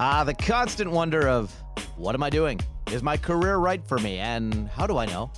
Ah, 0.00 0.22
the 0.22 0.32
constant 0.32 0.88
wonder 0.88 1.26
of 1.26 1.52
what 1.96 2.14
am 2.14 2.22
I 2.22 2.30
doing? 2.30 2.60
Is 2.92 3.02
my 3.02 3.16
career 3.16 3.56
right 3.56 3.84
for 3.84 3.98
me? 3.98 4.18
And 4.18 4.68
how 4.68 4.86
do 4.86 4.96
I 4.96 5.06
know? 5.06 5.28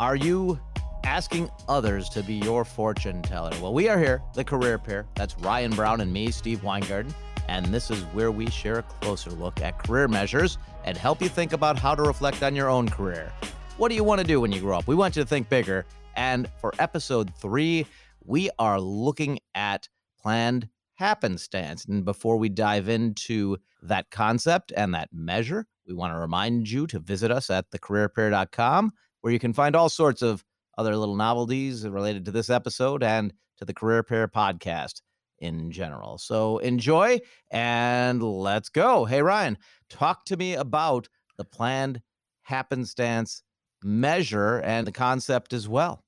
Are 0.00 0.16
you 0.16 0.58
asking 1.04 1.48
others 1.68 2.08
to 2.08 2.24
be 2.24 2.34
your 2.34 2.64
fortune 2.64 3.22
teller? 3.22 3.52
Well, 3.62 3.72
we 3.72 3.88
are 3.88 3.96
here, 3.96 4.20
the 4.34 4.42
Career 4.42 4.76
Pair. 4.76 5.06
That's 5.14 5.38
Ryan 5.38 5.70
Brown 5.70 6.00
and 6.00 6.12
me, 6.12 6.32
Steve 6.32 6.62
Weingarden. 6.62 7.14
And 7.46 7.66
this 7.66 7.92
is 7.92 8.02
where 8.06 8.32
we 8.32 8.50
share 8.50 8.80
a 8.80 8.82
closer 8.82 9.30
look 9.30 9.60
at 9.60 9.78
career 9.78 10.08
measures 10.08 10.58
and 10.84 10.96
help 10.96 11.22
you 11.22 11.28
think 11.28 11.52
about 11.52 11.78
how 11.78 11.94
to 11.94 12.02
reflect 12.02 12.42
on 12.42 12.56
your 12.56 12.68
own 12.68 12.88
career. 12.88 13.32
What 13.76 13.88
do 13.90 13.94
you 13.94 14.02
want 14.02 14.20
to 14.20 14.26
do 14.26 14.40
when 14.40 14.50
you 14.50 14.60
grow 14.62 14.78
up? 14.78 14.88
We 14.88 14.96
want 14.96 15.14
you 15.14 15.22
to 15.22 15.28
think 15.28 15.48
bigger. 15.48 15.86
And 16.16 16.48
for 16.60 16.74
episode 16.80 17.32
three, 17.36 17.86
we 18.24 18.50
are 18.58 18.80
looking 18.80 19.38
at 19.54 19.88
planned 20.20 20.68
happenstance. 20.94 21.84
And 21.84 22.04
before 22.04 22.36
we 22.36 22.48
dive 22.48 22.88
into 22.88 23.56
that 23.82 24.10
concept 24.10 24.72
and 24.76 24.94
that 24.94 25.08
measure, 25.12 25.66
we 25.86 25.94
want 25.94 26.14
to 26.14 26.18
remind 26.18 26.70
you 26.70 26.86
to 26.88 26.98
visit 26.98 27.30
us 27.30 27.50
at 27.50 27.70
thecareerpair.com, 27.70 28.92
where 29.20 29.32
you 29.32 29.38
can 29.38 29.52
find 29.52 29.74
all 29.74 29.88
sorts 29.88 30.22
of 30.22 30.44
other 30.78 30.96
little 30.96 31.16
novelties 31.16 31.86
related 31.86 32.24
to 32.24 32.30
this 32.30 32.50
episode 32.50 33.02
and 33.02 33.32
to 33.58 33.64
the 33.64 33.74
Career 33.74 34.02
Pair 34.02 34.28
podcast 34.28 35.02
in 35.38 35.70
general. 35.70 36.18
So 36.18 36.58
enjoy 36.58 37.20
and 37.50 38.22
let's 38.22 38.68
go. 38.68 39.04
Hey, 39.04 39.22
Ryan, 39.22 39.58
talk 39.90 40.24
to 40.26 40.36
me 40.36 40.54
about 40.54 41.08
the 41.36 41.44
planned 41.44 42.00
happenstance 42.42 43.42
measure 43.82 44.60
and 44.60 44.86
the 44.86 44.92
concept 44.92 45.52
as 45.52 45.68
well. 45.68 46.04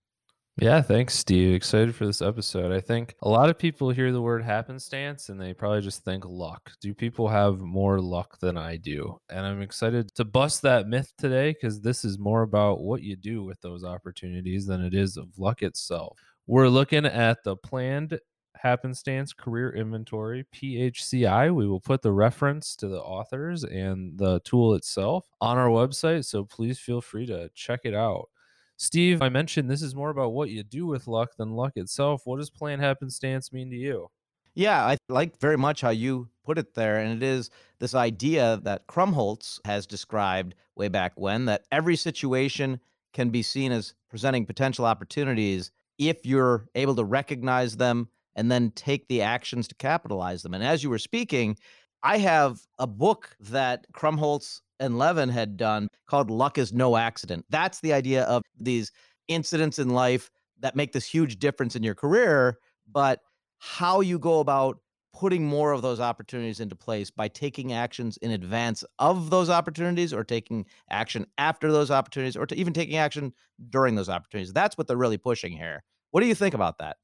Yeah, 0.56 0.82
thanks, 0.82 1.14
Steve. 1.14 1.52
Excited 1.52 1.96
for 1.96 2.06
this 2.06 2.22
episode. 2.22 2.70
I 2.70 2.80
think 2.80 3.16
a 3.22 3.28
lot 3.28 3.50
of 3.50 3.58
people 3.58 3.90
hear 3.90 4.12
the 4.12 4.22
word 4.22 4.45
happenstance 4.45 5.28
and 5.28 5.40
they 5.40 5.52
probably 5.52 5.80
just 5.80 6.04
think 6.04 6.24
luck. 6.24 6.70
Do 6.80 6.95
people 6.95 7.26
have 7.26 7.58
more 7.58 8.00
luck 8.00 8.38
than 8.38 8.56
I 8.56 8.76
do? 8.76 9.18
And 9.29 9.45
I'm 9.45 9.62
excited 9.62 10.14
to 10.14 10.24
bust 10.24 10.62
that 10.62 10.87
myth 10.87 11.12
today 11.18 11.52
because 11.52 11.80
this 11.80 12.04
is 12.04 12.20
more 12.20 12.42
about 12.42 12.80
what 12.82 13.02
you 13.02 13.16
do 13.16 13.42
with 13.42 13.60
those 13.62 13.82
opportunities 13.82 14.64
than 14.64 14.80
it 14.80 14.95
is 14.95 15.16
of 15.16 15.37
luck 15.38 15.62
itself. 15.62 16.20
We're 16.46 16.68
looking 16.68 17.04
at 17.04 17.42
the 17.42 17.57
planned 17.57 18.20
happenstance 18.57 19.32
career 19.32 19.74
inventory 19.74 20.46
phci 20.54 21.54
we 21.54 21.66
will 21.66 21.80
put 21.80 22.01
the 22.01 22.12
reference 22.12 22.76
to 22.76 22.88
the 22.88 23.01
authors 23.01 23.64
and 23.64 24.16
the 24.16 24.40
tool 24.40 24.74
itself 24.74 25.26
on 25.40 25.59
our 25.59 25.68
website 25.68 26.24
so 26.24 26.45
please 26.45 26.79
feel 26.79 27.01
free 27.01 27.26
to 27.26 27.51
check 27.54 27.80
it 27.84 27.95
out 27.95 28.29
Steve, 28.76 29.22
I 29.22 29.28
mentioned 29.28 29.70
this 29.70 29.82
is 29.82 29.94
more 29.94 30.10
about 30.10 30.32
what 30.32 30.50
you 30.50 30.62
do 30.62 30.86
with 30.86 31.06
luck 31.06 31.36
than 31.36 31.52
luck 31.52 31.72
itself. 31.76 32.22
What 32.24 32.38
does 32.38 32.50
planned 32.50 32.82
happenstance 32.82 33.52
mean 33.52 33.70
to 33.70 33.76
you? 33.76 34.08
Yeah, 34.54 34.84
I 34.84 34.96
like 35.08 35.38
very 35.40 35.56
much 35.56 35.80
how 35.80 35.90
you 35.90 36.28
put 36.44 36.58
it 36.58 36.74
there. 36.74 36.98
And 36.98 37.22
it 37.22 37.26
is 37.26 37.50
this 37.78 37.95
idea 37.95 38.60
that 38.62 38.86
Krumboltz 38.86 39.60
has 39.64 39.86
described 39.86 40.54
way 40.76 40.88
back 40.88 41.12
when 41.16 41.45
that 41.46 41.64
every 41.72 41.96
situation 41.96 42.80
can 43.12 43.30
be 43.30 43.42
seen 43.42 43.72
as 43.72 43.95
presenting 44.08 44.46
potential 44.46 44.84
opportunities 44.84 45.70
if 45.98 46.26
you're 46.26 46.66
able 46.74 46.96
to 46.96 47.04
recognize 47.04 47.76
them 47.76 48.08
and 48.36 48.50
then 48.50 48.70
take 48.72 49.06
the 49.08 49.22
actions 49.22 49.68
to 49.68 49.74
capitalize 49.76 50.42
them. 50.42 50.54
And 50.54 50.64
as 50.64 50.82
you 50.82 50.90
were 50.90 50.98
speaking, 50.98 51.56
I 52.02 52.18
have 52.18 52.60
a 52.78 52.86
book 52.86 53.36
that 53.40 53.86
Krumboltz 53.92 54.60
and 54.80 54.98
Levin 54.98 55.28
had 55.28 55.56
done 55.56 55.88
called 56.06 56.30
Luck 56.30 56.58
is 56.58 56.72
No 56.72 56.96
Accident. 56.96 57.44
That's 57.50 57.80
the 57.80 57.92
idea 57.92 58.24
of 58.24 58.42
these 58.58 58.92
incidents 59.28 59.78
in 59.78 59.90
life 59.90 60.30
that 60.60 60.76
make 60.76 60.92
this 60.92 61.06
huge 61.06 61.38
difference 61.38 61.76
in 61.76 61.82
your 61.82 61.94
career, 61.94 62.58
but 62.90 63.20
how 63.58 64.00
you 64.00 64.19
go 64.19 64.41
about 64.41 64.78
putting 65.14 65.47
more 65.47 65.72
of 65.72 65.80
those 65.80 66.00
opportunities 66.00 66.58
into 66.58 66.75
place 66.75 67.10
by 67.10 67.28
taking 67.28 67.72
actions 67.72 68.16
in 68.16 68.32
advance 68.32 68.84
of 68.98 69.30
those 69.30 69.48
opportunities 69.48 70.12
or 70.12 70.25
taking 70.25 70.66
action 70.91 71.25
after 71.38 71.70
those 71.70 71.91
opportunities 71.91 72.36
or 72.36 72.47
even 72.52 72.72
taking 72.72 72.96
action 72.96 73.32
during 73.70 73.94
those 73.94 74.08
opportunities. 74.08 74.52
That's 74.52 74.76
what 74.76 74.88
they're 74.88 74.96
really 74.96 75.18
pushing 75.18 75.52
here. 75.52 75.84
What 76.10 76.20
do 76.20 76.26
you 76.26 76.34
think 76.34 76.54
about 76.54 76.78
that? 76.78 76.96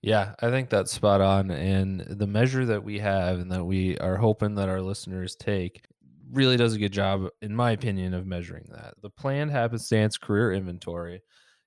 Yeah, 0.00 0.34
I 0.40 0.50
think 0.50 0.70
that's 0.70 0.92
spot 0.92 1.20
on. 1.20 1.50
And 1.50 2.00
the 2.00 2.28
measure 2.28 2.64
that 2.66 2.84
we 2.84 3.00
have 3.00 3.40
and 3.40 3.50
that 3.50 3.64
we 3.64 3.98
are 3.98 4.16
hoping 4.16 4.54
that 4.54 4.68
our 4.68 4.80
listeners 4.80 5.34
take 5.34 5.82
really 6.32 6.56
does 6.56 6.74
a 6.74 6.78
good 6.78 6.92
job, 6.92 7.28
in 7.42 7.54
my 7.54 7.72
opinion, 7.72 8.14
of 8.14 8.26
measuring 8.26 8.66
that. 8.72 8.94
The 9.02 9.10
planned 9.10 9.50
happenstance 9.50 10.18
career 10.18 10.52
inventory. 10.52 11.22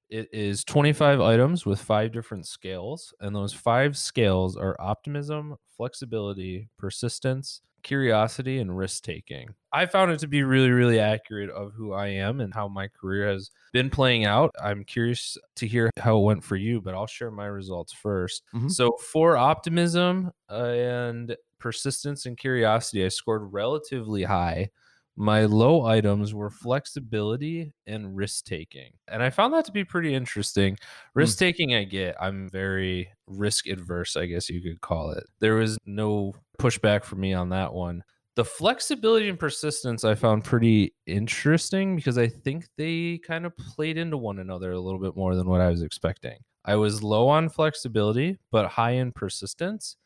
It 0.09 0.27
is 0.33 0.63
25 0.63 1.21
items 1.21 1.65
with 1.65 1.79
five 1.79 2.11
different 2.11 2.47
scales, 2.47 3.13
and 3.19 3.35
those 3.35 3.53
five 3.53 3.95
scales 3.95 4.57
are 4.57 4.75
optimism, 4.79 5.55
flexibility, 5.77 6.69
persistence, 6.77 7.61
curiosity, 7.83 8.59
and 8.59 8.75
risk 8.75 9.03
taking. 9.03 9.49
I 9.71 9.85
found 9.85 10.11
it 10.11 10.19
to 10.19 10.27
be 10.27 10.43
really, 10.43 10.71
really 10.71 10.99
accurate 10.99 11.49
of 11.49 11.73
who 11.73 11.93
I 11.93 12.07
am 12.07 12.39
and 12.39 12.53
how 12.53 12.67
my 12.67 12.87
career 12.87 13.29
has 13.29 13.51
been 13.71 13.89
playing 13.89 14.25
out. 14.25 14.53
I'm 14.61 14.83
curious 14.83 15.37
to 15.57 15.67
hear 15.67 15.91
how 15.97 16.17
it 16.17 16.23
went 16.23 16.43
for 16.43 16.55
you, 16.55 16.81
but 16.81 16.95
I'll 16.95 17.07
share 17.07 17.31
my 17.31 17.45
results 17.45 17.93
1st 18.03 18.41
mm-hmm. 18.55 18.67
So, 18.69 18.97
for 19.11 19.37
optimism 19.37 20.31
and 20.49 21.35
persistence 21.59 22.25
and 22.25 22.37
curiosity, 22.37 23.05
I 23.05 23.09
scored 23.09 23.53
relatively 23.53 24.23
high. 24.23 24.69
My 25.15 25.45
low 25.45 25.85
items 25.85 26.33
were 26.33 26.49
flexibility 26.49 27.73
and 27.85 28.15
risk 28.15 28.45
taking. 28.45 28.91
And 29.09 29.21
I 29.21 29.29
found 29.29 29.53
that 29.53 29.65
to 29.65 29.71
be 29.71 29.83
pretty 29.83 30.13
interesting. 30.13 30.77
Risk 31.13 31.37
hmm. 31.37 31.45
taking, 31.45 31.75
I 31.75 31.83
get. 31.83 32.15
I'm 32.21 32.49
very 32.49 33.09
risk 33.27 33.67
adverse, 33.67 34.15
I 34.15 34.27
guess 34.27 34.49
you 34.49 34.61
could 34.61 34.79
call 34.79 35.11
it. 35.11 35.25
There 35.39 35.55
was 35.55 35.77
no 35.85 36.33
pushback 36.57 37.03
for 37.03 37.17
me 37.17 37.33
on 37.33 37.49
that 37.49 37.73
one. 37.73 38.03
The 38.35 38.45
flexibility 38.45 39.27
and 39.27 39.37
persistence 39.37 40.05
I 40.05 40.15
found 40.15 40.45
pretty 40.45 40.95
interesting 41.05 41.97
because 41.97 42.17
I 42.17 42.27
think 42.27 42.67
they 42.77 43.17
kind 43.17 43.45
of 43.45 43.57
played 43.57 43.97
into 43.97 44.15
one 44.15 44.39
another 44.39 44.71
a 44.71 44.79
little 44.79 45.01
bit 45.01 45.17
more 45.17 45.35
than 45.35 45.49
what 45.49 45.59
I 45.59 45.67
was 45.67 45.81
expecting. 45.81 46.37
I 46.63 46.75
was 46.75 47.03
low 47.03 47.27
on 47.27 47.49
flexibility, 47.49 48.37
but 48.51 48.67
high 48.67 48.91
in 48.91 49.11
persistence. 49.11 49.97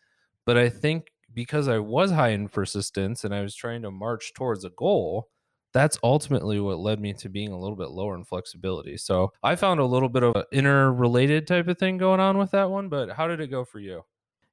But 0.45 0.57
I 0.57 0.69
think 0.69 1.11
because 1.33 1.67
I 1.67 1.79
was 1.79 2.11
high 2.11 2.29
in 2.29 2.49
persistence 2.49 3.23
and 3.23 3.33
I 3.33 3.41
was 3.41 3.55
trying 3.55 3.81
to 3.83 3.91
march 3.91 4.33
towards 4.33 4.63
a 4.63 4.69
goal, 4.69 5.29
that's 5.73 5.97
ultimately 6.03 6.59
what 6.59 6.79
led 6.79 6.99
me 6.99 7.13
to 7.13 7.29
being 7.29 7.51
a 7.51 7.59
little 7.59 7.75
bit 7.75 7.89
lower 7.89 8.15
in 8.15 8.23
flexibility. 8.23 8.97
So 8.97 9.33
I 9.41 9.55
found 9.55 9.79
a 9.79 9.85
little 9.85 10.09
bit 10.09 10.23
of 10.23 10.35
an 10.35 10.43
interrelated 10.51 11.47
type 11.47 11.67
of 11.67 11.77
thing 11.77 11.97
going 11.97 12.19
on 12.19 12.37
with 12.37 12.51
that 12.51 12.69
one. 12.69 12.89
But 12.89 13.11
how 13.11 13.27
did 13.27 13.41
it 13.41 13.47
go 13.47 13.65
for 13.65 13.79
you? 13.79 14.03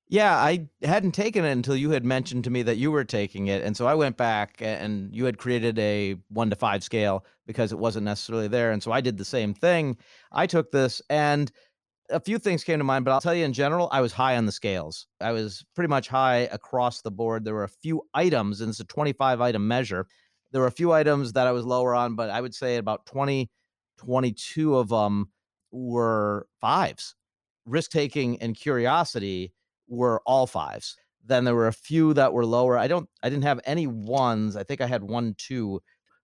Yeah, 0.09 0.35
I 0.35 0.67
hadn't 0.83 1.13
taken 1.13 1.45
it 1.45 1.53
until 1.53 1.77
you 1.77 1.91
had 1.91 2.05
mentioned 2.05 2.43
to 2.45 2.51
me 2.51 2.63
that 2.63 2.79
you 2.79 2.91
were 2.91 3.05
taking 3.05 3.47
it. 3.47 3.63
And 3.63 3.77
so 3.77 3.87
I 3.87 3.95
went 3.95 4.17
back 4.17 4.57
and 4.59 5.15
you 5.15 5.25
had 5.25 5.39
created 5.39 5.79
a 5.79 6.17
one 6.31 6.51
to 6.51 6.57
five 6.57 6.83
scale 6.83 7.25
because 7.47 7.71
it 7.71 7.79
wasn't 7.79 8.07
necessarily 8.07 8.49
there. 8.49 8.73
And 8.73 8.83
so 8.83 8.91
I 8.91 9.01
did 9.01 9.19
the 9.19 9.25
same 9.25 9.55
thing. 9.55 9.97
I 10.33 10.49
took 10.49 10.73
this 10.73 11.01
and 11.11 11.53
a 12.11 12.21
few 12.21 12.39
things 12.39 12.65
came 12.65 12.79
to 12.79 12.85
mind, 12.85 13.05
but 13.05 13.13
I'll 13.13 13.21
tell 13.21 13.35
you 13.35 13.45
in 13.45 13.53
general, 13.53 13.89
I 13.93 14.01
was 14.01 14.13
high 14.13 14.37
on 14.37 14.47
the 14.47 14.53
scales. 14.53 15.07
I 15.21 15.33
was 15.33 15.65
pretty 15.75 15.89
much 15.89 16.09
high 16.09 16.49
across 16.53 17.03
the 17.03 17.11
board. 17.11 17.45
There 17.45 17.55
were 17.55 17.65
a 17.65 17.69
few 17.69 18.03
items, 18.15 18.61
and 18.61 18.71
it's 18.71 18.81
a 18.81 18.85
25 18.85 19.41
item 19.41 19.67
measure. 19.67 20.07
There 20.53 20.61
were 20.61 20.67
a 20.67 20.73
few 20.73 20.93
items 20.93 21.33
that 21.35 21.47
I 21.47 21.53
was 21.53 21.65
lower 21.65 21.95
on, 21.95 22.17
but 22.17 22.31
I 22.31 22.41
would 22.41 22.55
say 22.55 22.77
about 22.77 23.07
20, 23.07 23.51
22 23.99 24.77
of 24.77 24.89
them 24.89 25.31
were 25.71 26.47
fives. 26.61 27.15
Risk 27.67 27.91
taking 27.91 28.41
and 28.43 28.57
curiosity 28.57 29.53
were 29.89 30.21
all 30.27 30.47
fives. 30.47 30.97
Then 31.25 31.45
there 31.45 31.55
were 31.55 31.69
a 31.69 31.73
few 31.73 32.15
that 32.15 32.33
were 32.33 32.47
lower. 32.47 32.77
I 32.77 32.89
don't, 32.89 33.09
I 33.23 33.29
didn't 33.29 33.45
have 33.45 33.61
any 33.65 33.87
ones. 33.87 34.57
I 34.57 34.65
think 34.65 34.81
I 34.81 34.87
had 34.87 35.05
one, 35.05 35.35
two 35.39 35.81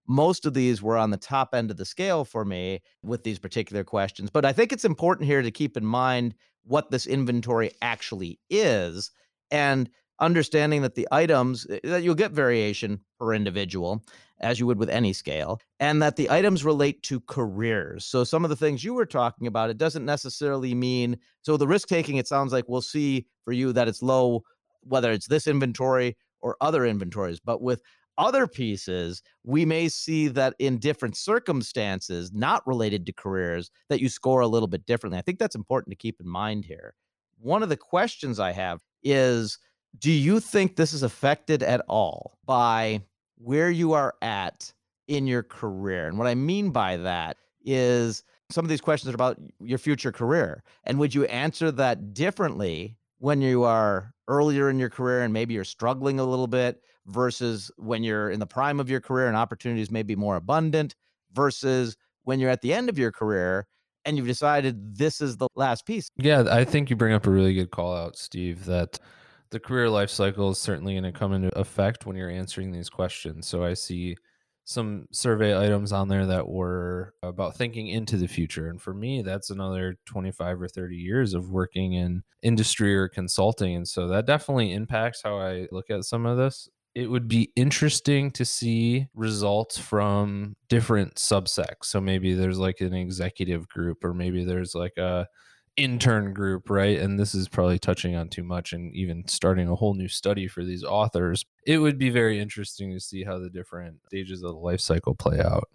most 0.08 0.46
of 0.46 0.54
these 0.54 0.82
were 0.82 0.96
on 0.96 1.10
the 1.10 1.16
top 1.16 1.54
end 1.54 1.70
of 1.70 1.76
the 1.76 1.84
scale 1.84 2.24
for 2.24 2.44
me 2.44 2.80
with 3.02 3.24
these 3.24 3.38
particular 3.38 3.84
questions. 3.84 4.30
But 4.30 4.44
I 4.44 4.52
think 4.52 4.72
it's 4.72 4.84
important 4.84 5.26
here 5.26 5.42
to 5.42 5.50
keep 5.50 5.76
in 5.76 5.84
mind 5.84 6.34
what 6.64 6.90
this 6.90 7.06
inventory 7.06 7.70
actually 7.82 8.38
is 8.50 9.10
and 9.50 9.88
understanding 10.20 10.82
that 10.82 10.94
the 10.94 11.08
items 11.12 11.66
eh, 11.70 11.78
that 11.84 12.02
you'll 12.02 12.14
get 12.14 12.32
variation 12.32 13.00
per 13.18 13.34
individual 13.34 14.04
as 14.40 14.60
you 14.60 14.66
would 14.66 14.78
with 14.78 14.90
any 14.90 15.12
scale 15.12 15.60
and 15.80 16.02
that 16.02 16.16
the 16.16 16.30
items 16.30 16.64
relate 16.64 17.02
to 17.02 17.20
careers 17.20 18.04
so 18.04 18.24
some 18.24 18.44
of 18.44 18.50
the 18.50 18.56
things 18.56 18.82
you 18.82 18.94
were 18.94 19.06
talking 19.06 19.46
about 19.46 19.70
it 19.70 19.76
doesn't 19.76 20.04
necessarily 20.04 20.74
mean 20.74 21.18
so 21.42 21.56
the 21.56 21.66
risk 21.66 21.88
taking 21.88 22.16
it 22.16 22.26
sounds 22.26 22.52
like 22.52 22.64
we'll 22.66 22.80
see 22.80 23.26
for 23.44 23.52
you 23.52 23.72
that 23.72 23.88
it's 23.88 24.02
low 24.02 24.42
whether 24.82 25.12
it's 25.12 25.26
this 25.26 25.46
inventory 25.46 26.16
or 26.40 26.56
other 26.60 26.86
inventories 26.86 27.40
but 27.40 27.60
with 27.60 27.82
other 28.18 28.46
pieces, 28.46 29.22
we 29.44 29.64
may 29.64 29.88
see 29.88 30.28
that 30.28 30.54
in 30.58 30.78
different 30.78 31.16
circumstances, 31.16 32.32
not 32.32 32.66
related 32.66 33.06
to 33.06 33.12
careers, 33.12 33.70
that 33.88 34.00
you 34.00 34.08
score 34.08 34.40
a 34.40 34.48
little 34.48 34.68
bit 34.68 34.86
differently. 34.86 35.18
I 35.18 35.22
think 35.22 35.38
that's 35.38 35.54
important 35.54 35.92
to 35.92 35.96
keep 35.96 36.20
in 36.20 36.28
mind 36.28 36.64
here. 36.64 36.94
One 37.38 37.62
of 37.62 37.68
the 37.68 37.76
questions 37.76 38.40
I 38.40 38.52
have 38.52 38.80
is 39.02 39.58
Do 39.98 40.10
you 40.10 40.40
think 40.40 40.76
this 40.76 40.92
is 40.92 41.02
affected 41.02 41.62
at 41.62 41.82
all 41.88 42.38
by 42.44 43.02
where 43.36 43.70
you 43.70 43.92
are 43.92 44.14
at 44.22 44.72
in 45.08 45.26
your 45.26 45.42
career? 45.42 46.08
And 46.08 46.18
what 46.18 46.26
I 46.26 46.34
mean 46.34 46.70
by 46.70 46.96
that 46.98 47.36
is 47.64 48.22
some 48.50 48.64
of 48.64 48.68
these 48.68 48.80
questions 48.80 49.12
are 49.12 49.14
about 49.14 49.38
your 49.60 49.78
future 49.78 50.12
career. 50.12 50.62
And 50.84 50.98
would 50.98 51.14
you 51.14 51.24
answer 51.24 51.70
that 51.72 52.14
differently 52.14 52.96
when 53.18 53.40
you 53.40 53.64
are 53.64 54.12
earlier 54.28 54.70
in 54.70 54.78
your 54.78 54.90
career 54.90 55.22
and 55.22 55.32
maybe 55.32 55.54
you're 55.54 55.64
struggling 55.64 56.18
a 56.20 56.24
little 56.24 56.46
bit 56.46 56.80
versus 57.06 57.70
when 57.76 58.02
you're 58.02 58.30
in 58.30 58.40
the 58.40 58.46
prime 58.46 58.80
of 58.80 58.90
your 58.90 59.00
career 59.00 59.28
and 59.28 59.36
opportunities 59.36 59.90
may 59.90 60.02
be 60.02 60.16
more 60.16 60.36
abundant 60.36 60.94
versus 61.32 61.96
when 62.24 62.40
you're 62.40 62.50
at 62.50 62.60
the 62.62 62.72
end 62.72 62.88
of 62.88 62.98
your 62.98 63.12
career 63.12 63.66
and 64.04 64.16
you've 64.16 64.26
decided 64.26 64.96
this 64.96 65.20
is 65.20 65.36
the 65.36 65.48
last 65.54 65.86
piece. 65.86 66.10
Yeah, 66.16 66.44
I 66.50 66.64
think 66.64 66.90
you 66.90 66.96
bring 66.96 67.12
up 67.12 67.26
a 67.26 67.30
really 67.30 67.54
good 67.54 67.70
call 67.70 67.94
out, 67.94 68.16
Steve, 68.16 68.64
that 68.66 68.98
the 69.50 69.60
career 69.60 69.88
life 69.88 70.10
cycle 70.10 70.50
is 70.50 70.58
certainly 70.58 70.94
going 70.94 71.04
to 71.04 71.12
come 71.12 71.32
into 71.32 71.56
effect 71.58 72.06
when 72.06 72.16
you're 72.16 72.30
answering 72.30 72.72
these 72.72 72.88
questions. 72.88 73.46
So 73.46 73.64
I 73.64 73.74
see 73.74 74.16
some 74.66 75.06
survey 75.12 75.56
items 75.56 75.92
on 75.92 76.08
there 76.08 76.26
that 76.26 76.48
were 76.48 77.14
about 77.22 77.56
thinking 77.56 77.86
into 77.86 78.16
the 78.16 78.26
future. 78.26 78.68
And 78.68 78.82
for 78.82 78.92
me, 78.92 79.22
that's 79.22 79.50
another 79.50 79.96
25 80.06 80.60
or 80.60 80.66
30 80.66 80.96
years 80.96 81.34
of 81.34 81.50
working 81.50 81.92
in 81.92 82.24
industry 82.42 82.94
or 82.96 83.08
consulting. 83.08 83.76
And 83.76 83.86
so 83.86 84.08
that 84.08 84.26
definitely 84.26 84.72
impacts 84.72 85.22
how 85.22 85.38
I 85.38 85.68
look 85.70 85.88
at 85.88 86.04
some 86.04 86.26
of 86.26 86.36
this. 86.36 86.68
It 86.96 87.08
would 87.08 87.28
be 87.28 87.52
interesting 87.54 88.32
to 88.32 88.44
see 88.44 89.06
results 89.14 89.78
from 89.78 90.56
different 90.68 91.14
subsects. 91.14 91.84
So 91.84 92.00
maybe 92.00 92.34
there's 92.34 92.58
like 92.58 92.80
an 92.80 92.92
executive 92.92 93.68
group, 93.68 94.02
or 94.02 94.14
maybe 94.14 94.44
there's 94.44 94.74
like 94.74 94.96
a 94.96 95.28
intern 95.76 96.32
group, 96.32 96.70
right? 96.70 96.98
And 96.98 97.18
this 97.18 97.34
is 97.34 97.48
probably 97.48 97.78
touching 97.78 98.16
on 98.16 98.28
too 98.28 98.42
much 98.42 98.72
and 98.72 98.94
even 98.94 99.26
starting 99.28 99.68
a 99.68 99.74
whole 99.74 99.94
new 99.94 100.08
study 100.08 100.48
for 100.48 100.64
these 100.64 100.82
authors. 100.82 101.44
It 101.66 101.78
would 101.78 101.98
be 101.98 102.10
very 102.10 102.38
interesting 102.38 102.92
to 102.92 103.00
see 103.00 103.24
how 103.24 103.38
the 103.38 103.50
different 103.50 103.98
stages 104.06 104.42
of 104.42 104.52
the 104.52 104.58
life 104.58 104.80
cycle 104.80 105.14
play 105.14 105.40
out. 105.40 105.68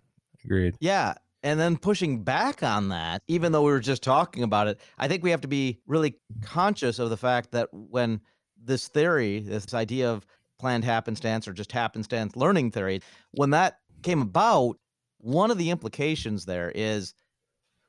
Agreed. 0.43 0.75
Yeah. 0.79 1.13
And 1.43 1.59
then 1.59 1.77
pushing 1.77 2.23
back 2.23 2.61
on 2.63 2.89
that, 2.89 3.23
even 3.27 3.51
though 3.51 3.63
we 3.63 3.71
were 3.71 3.79
just 3.79 4.03
talking 4.03 4.43
about 4.43 4.67
it, 4.67 4.79
I 4.97 5.07
think 5.07 5.23
we 5.23 5.31
have 5.31 5.41
to 5.41 5.47
be 5.47 5.79
really 5.87 6.15
conscious 6.41 6.99
of 6.99 7.09
the 7.09 7.17
fact 7.17 7.51
that 7.51 7.69
when 7.71 8.21
this 8.63 8.87
theory, 8.87 9.39
this 9.39 9.73
idea 9.73 10.11
of 10.11 10.25
planned 10.59 10.83
happenstance 10.83 11.47
or 11.47 11.53
just 11.53 11.71
happenstance 11.71 12.35
learning 12.35 12.71
theory, 12.71 13.01
when 13.31 13.49
that 13.51 13.79
came 14.03 14.21
about, 14.21 14.77
one 15.17 15.51
of 15.51 15.57
the 15.57 15.69
implications 15.69 16.45
there 16.45 16.71
is 16.73 17.13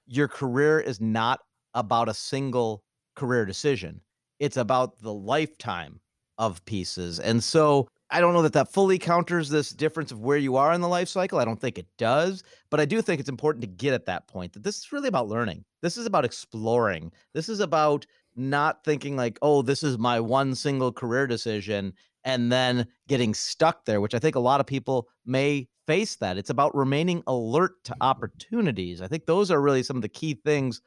your 0.07 0.29
career 0.29 0.81
is 0.81 1.01
not 1.01 1.41
about 1.75 2.09
a 2.09 2.15
single 2.15 2.83
career 3.17 3.45
decision. 3.45 4.01
It's 4.41 4.57
about 4.57 4.99
the 5.01 5.13
lifetime 5.13 6.01
of 6.39 6.65
pieces. 6.65 7.21
And 7.21 7.43
so 7.43 7.89
I 8.11 8.21
don't 8.21 8.35
know 8.35 8.43
that 8.43 8.53
that 8.55 8.73
fully 8.73 8.99
counters 8.99 9.49
this 9.49 9.71
difference 9.71 10.13
of 10.13 10.21
where 10.21 10.37
you 10.37 10.57
are 10.57 10.73
in 10.73 10.81
the 10.81 10.89
life 10.89 11.09
cycle. 11.09 11.39
I 11.39 11.45
don't 11.45 11.61
think 11.61 11.79
it 11.79 11.87
does, 11.97 12.43
but 12.71 12.81
I 12.81 12.85
do 12.85 13.01
think 13.01 13.21
it's 13.21 13.29
important 13.29 13.63
to 13.63 13.69
get 13.69 13.95
at 13.95 14.07
that 14.07 14.29
point 14.29 14.53
that 14.53 14.63
this 14.63 14.79
is 14.79 14.93
really 14.93 15.09
about 15.09 15.29
learning. 15.29 15.65
This 15.81 15.97
is 15.97 16.05
about 16.05 16.25
exploring. 16.25 17.13
This 17.33 17.49
is 17.49 17.61
about 17.61 18.05
not 18.37 18.85
thinking 18.85 19.17
like, 19.17 19.39
oh, 19.41 19.63
this 19.63 19.83
is 19.83 19.99
my 19.99 20.21
one 20.21 20.55
single 20.55 20.93
career 20.93 21.27
decision 21.27 21.95
and 22.25 22.53
then 22.53 22.87
getting 23.09 23.35
stuck 23.35 23.85
there, 23.85 24.01
which 24.01 24.15
I 24.15 24.19
think 24.19 24.37
a 24.37 24.41
lot 24.41 24.61
of 24.61 24.67
people 24.67 25.09
may 25.25 25.69
face 25.87 26.17
that. 26.17 26.39
It's 26.39 26.51
about 26.51 26.75
remaining 26.75 27.23
alert 27.27 27.83
to 27.85 27.97
opportunities. 28.01 29.01
I 29.01 29.09
think 29.09 29.27
those 29.27 29.51
are 29.51 29.61
really 29.61 29.83
some 29.83 29.97
of 29.97 30.03
the 30.03 30.09
key 30.09 30.35
things 30.45 30.81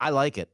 I 0.00 0.10
like 0.10 0.38
it. 0.38 0.50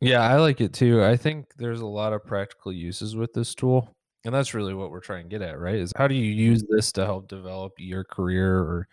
Yeah, 0.00 0.20
I 0.20 0.36
like 0.38 0.60
it 0.60 0.72
too. 0.72 1.02
I 1.04 1.16
think 1.16 1.54
there's 1.56 1.80
a 1.80 1.86
lot 1.86 2.12
of 2.12 2.24
practical 2.24 2.72
uses 2.72 3.14
with 3.14 3.32
this 3.34 3.54
tool. 3.54 3.88
And 4.24 4.34
that's 4.34 4.54
really 4.54 4.74
what 4.74 4.90
we're 4.90 5.00
trying 5.00 5.24
to 5.24 5.28
get 5.28 5.42
at, 5.42 5.58
right? 5.58 5.76
Is 5.76 5.92
how 5.96 6.06
do 6.08 6.14
you 6.14 6.30
use 6.32 6.64
this 6.68 6.92
to 6.92 7.04
help 7.04 7.28
develop 7.28 7.72
your 7.78 8.04
career 8.04 8.58
or 8.58 8.88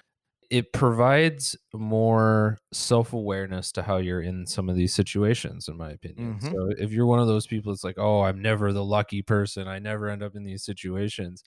it 0.51 0.73
provides 0.73 1.57
more 1.73 2.57
self-awareness 2.73 3.71
to 3.73 3.83
how 3.83 3.97
you're 3.97 4.21
in 4.21 4.45
some 4.47 4.69
of 4.69 4.75
these 4.75 4.93
situations 4.93 5.67
in 5.69 5.77
my 5.77 5.91
opinion. 5.91 6.37
Mhm. 6.39 6.41
So 6.41 6.71
if 6.77 6.91
you're 6.91 7.07
one 7.07 7.19
of 7.21 7.27
those 7.27 7.47
people 7.47 7.73
it's 7.73 7.83
like, 7.85 7.97
"Oh, 7.99 8.21
I'm 8.23 8.41
never 8.41 8.73
the 8.73 8.85
lucky 8.85 9.21
person. 9.23 9.67
I 9.67 9.79
never 9.79 10.09
end 10.09 10.23
up 10.23 10.35
in 10.35 10.43
these 10.43 10.63
situations." 10.65 11.43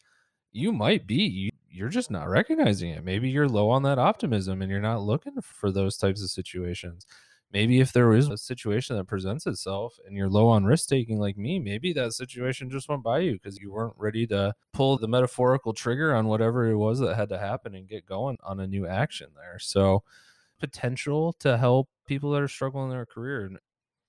You 0.52 0.72
might 0.72 1.06
be. 1.06 1.16
You, 1.24 1.50
you're 1.70 1.88
just 1.90 2.10
not 2.10 2.28
recognizing 2.28 2.90
it. 2.90 3.04
Maybe 3.04 3.30
you're 3.30 3.48
low 3.48 3.70
on 3.70 3.82
that 3.84 3.98
optimism 3.98 4.62
and 4.62 4.70
you're 4.70 4.80
not 4.80 5.02
looking 5.02 5.40
for 5.42 5.72
those 5.72 5.96
types 5.98 6.22
of 6.22 6.30
situations 6.30 7.06
maybe 7.52 7.80
if 7.80 7.92
there 7.92 8.12
is 8.14 8.28
a 8.28 8.38
situation 8.38 8.96
that 8.96 9.04
presents 9.04 9.46
itself 9.46 9.98
and 10.06 10.16
you're 10.16 10.28
low 10.28 10.48
on 10.48 10.64
risk 10.64 10.88
taking 10.88 11.18
like 11.18 11.36
me, 11.36 11.58
maybe 11.58 11.92
that 11.92 12.14
situation 12.14 12.70
just 12.70 12.88
went 12.88 13.02
by 13.02 13.18
you 13.18 13.34
because 13.34 13.58
you 13.58 13.70
weren't 13.70 13.94
ready 13.96 14.26
to 14.28 14.54
pull 14.72 14.96
the 14.96 15.08
metaphorical 15.08 15.72
trigger 15.72 16.14
on 16.14 16.26
whatever 16.26 16.70
it 16.70 16.76
was 16.76 16.98
that 16.98 17.16
had 17.16 17.28
to 17.28 17.38
happen 17.38 17.74
and 17.74 17.88
get 17.88 18.06
going 18.06 18.38
on 18.42 18.60
a 18.60 18.66
new 18.66 18.86
action 18.86 19.28
there. 19.36 19.58
So, 19.58 20.02
potential 20.58 21.32
to 21.40 21.58
help 21.58 21.88
people 22.06 22.30
that 22.30 22.42
are 22.42 22.48
struggling 22.48 22.84
in 22.84 22.90
their 22.90 23.06
career. 23.06 23.50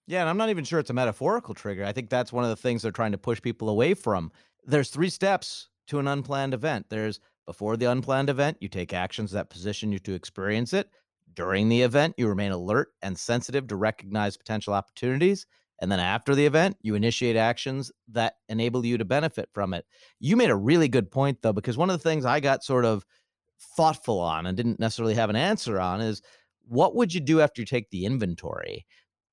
Yeah, 0.05 0.21
and 0.21 0.29
I'm 0.29 0.37
not 0.37 0.49
even 0.49 0.63
sure 0.63 0.79
it's 0.79 0.89
a 0.89 0.93
metaphorical 0.93 1.53
trigger. 1.53 1.83
I 1.83 1.91
think 1.91 2.09
that's 2.09 2.31
one 2.31 2.43
of 2.43 2.49
the 2.49 2.55
things 2.55 2.81
they're 2.81 2.91
trying 2.91 3.13
to 3.13 3.17
push 3.17 3.41
people 3.41 3.69
away 3.69 3.93
from. 3.93 4.31
There's 4.65 4.89
three 4.89 5.09
steps 5.09 5.69
to 5.87 5.99
an 5.99 6.07
unplanned 6.07 6.53
event. 6.53 6.85
There's 6.89 7.19
before 7.45 7.75
the 7.75 7.91
unplanned 7.91 8.29
event, 8.29 8.57
you 8.61 8.69
take 8.69 8.93
actions 8.93 9.31
that 9.31 9.49
position 9.49 9.91
you 9.91 9.99
to 9.99 10.13
experience 10.13 10.73
it. 10.73 10.89
During 11.33 11.69
the 11.69 11.81
event, 11.81 12.15
you 12.17 12.27
remain 12.27 12.51
alert 12.51 12.89
and 13.01 13.17
sensitive 13.17 13.67
to 13.67 13.75
recognize 13.75 14.37
potential 14.37 14.73
opportunities. 14.73 15.45
And 15.81 15.91
then 15.91 15.99
after 15.99 16.35
the 16.35 16.45
event, 16.45 16.77
you 16.81 16.95
initiate 16.95 17.35
actions 17.35 17.91
that 18.09 18.35
enable 18.47 18.85
you 18.85 18.97
to 18.97 19.05
benefit 19.05 19.49
from 19.53 19.73
it. 19.73 19.85
You 20.19 20.37
made 20.37 20.49
a 20.49 20.55
really 20.55 20.87
good 20.87 21.11
point, 21.11 21.41
though, 21.41 21.53
because 21.53 21.77
one 21.77 21.89
of 21.89 21.97
the 22.01 22.09
things 22.09 22.25
I 22.25 22.39
got 22.39 22.63
sort 22.63 22.85
of 22.85 23.05
thoughtful 23.75 24.19
on 24.19 24.45
and 24.45 24.55
didn't 24.55 24.79
necessarily 24.79 25.15
have 25.15 25.29
an 25.29 25.35
answer 25.35 25.79
on 25.79 26.01
is 26.01 26.21
what 26.67 26.95
would 26.95 27.13
you 27.13 27.19
do 27.19 27.41
after 27.41 27.61
you 27.61 27.65
take 27.65 27.89
the 27.89 28.05
inventory? 28.05 28.85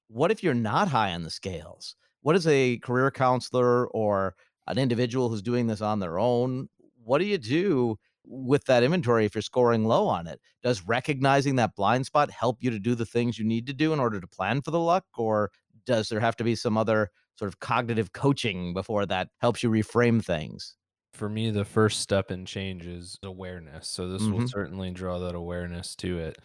What 0.08 0.30
if 0.30 0.42
you're 0.42 0.54
not 0.54 0.88
high 0.88 1.12
on 1.12 1.22
the 1.22 1.30
scales? 1.30 1.94
What 2.22 2.36
is 2.36 2.46
a 2.46 2.78
career 2.78 3.10
counselor 3.10 3.86
or 3.88 4.34
an 4.66 4.78
individual 4.78 5.28
who's 5.28 5.42
doing 5.42 5.66
this 5.66 5.80
on 5.80 6.00
their 6.00 6.18
own? 6.18 6.68
What 7.02 7.18
do 7.18 7.26
you 7.26 7.38
do 7.38 7.98
with 8.30 8.64
that 8.66 8.82
inventory 8.82 9.24
if 9.24 9.34
you're 9.34 9.42
scoring 9.42 9.84
low 9.84 10.06
on 10.06 10.26
it? 10.26 10.40
Does 10.62 10.82
recognizing 10.86 11.56
that 11.56 11.74
blind 11.76 12.06
spot 12.06 12.30
help 12.30 12.62
you 12.62 12.70
to 12.70 12.78
do 12.78 12.94
the 12.94 13.06
things 13.06 13.38
you 13.38 13.44
need 13.44 13.66
to 13.66 13.72
do 13.72 13.92
in 13.92 14.00
order 14.00 14.20
to 14.20 14.26
plan 14.28 14.62
for 14.62 14.70
the 14.70 14.80
luck? 14.80 15.04
Or 15.16 15.50
does 15.84 16.08
there 16.08 16.20
have 16.20 16.36
to 16.36 16.44
be 16.44 16.54
some 16.56 16.76
other 16.76 17.10
sort 17.36 17.48
of 17.48 17.60
cognitive 17.60 18.12
coaching 18.12 18.74
before 18.74 19.06
that 19.06 19.30
helps 19.40 19.62
you 19.62 19.70
reframe 19.70 20.24
things? 20.24 20.76
For 21.12 21.28
me, 21.28 21.50
the 21.50 21.64
first 21.64 22.00
step 22.00 22.30
in 22.30 22.46
change 22.46 22.86
is 22.86 23.18
awareness. 23.22 23.88
So 23.88 24.08
this 24.08 24.30
will 24.30 24.40
hmm 24.40 24.54
certainly 24.54 24.90
draw 24.92 25.18
that 25.18 25.34
awareness 25.34 25.94
to 25.96 26.18
it. 26.18 26.38